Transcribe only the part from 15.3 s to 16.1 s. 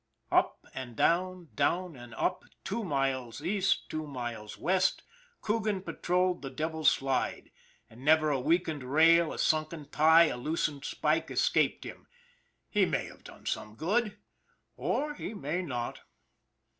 may not.